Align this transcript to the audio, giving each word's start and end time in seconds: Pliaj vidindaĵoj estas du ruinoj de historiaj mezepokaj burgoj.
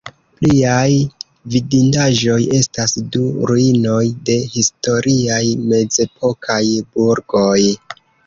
Pliaj 0.37 0.93
vidindaĵoj 1.55 2.37
estas 2.59 2.95
du 3.17 3.21
ruinoj 3.51 4.01
de 4.31 4.37
historiaj 4.55 5.43
mezepokaj 5.75 6.61
burgoj. 6.97 7.57